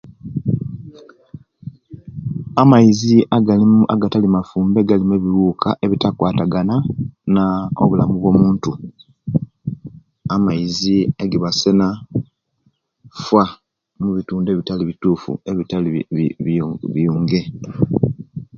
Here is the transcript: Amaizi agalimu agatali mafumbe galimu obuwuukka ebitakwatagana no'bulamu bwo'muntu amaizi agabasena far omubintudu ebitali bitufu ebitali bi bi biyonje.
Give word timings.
Amaizi 2.61 3.15
agalimu 3.37 3.81
agatali 3.93 4.27
mafumbe 4.35 4.79
galimu 4.89 5.13
obuwuukka 5.17 5.69
ebitakwatagana 5.85 6.75
no'bulamu 7.35 8.15
bwo'muntu 8.17 8.71
amaizi 10.33 10.95
agabasena 11.23 11.87
far 13.23 13.49
omubintudu 13.99 14.49
ebitali 14.51 14.83
bitufu 14.89 15.31
ebitali 15.51 15.89
bi 15.93 16.01
bi 16.15 16.55
biyonje. 16.93 17.41